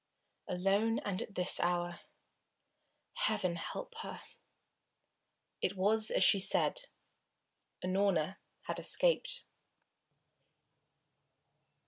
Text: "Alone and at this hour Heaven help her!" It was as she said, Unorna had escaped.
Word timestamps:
"Alone 0.47 0.97
and 0.97 1.21
at 1.21 1.35
this 1.35 1.59
hour 1.59 1.99
Heaven 3.13 3.55
help 3.55 3.93
her!" 3.99 4.19
It 5.61 5.77
was 5.77 6.09
as 6.09 6.23
she 6.23 6.39
said, 6.39 6.87
Unorna 7.85 8.37
had 8.63 8.79
escaped. 8.79 9.43